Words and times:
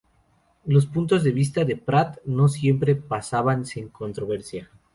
Los 0.65 0.87
puntos 0.87 1.23
de 1.23 1.31
vista 1.31 1.63
de 1.63 1.75
Pratt 1.77 2.17
no 2.25 2.47
siempre 2.47 2.95
pasaban 2.95 3.65
sin 3.67 3.89
controversia. 3.89 4.67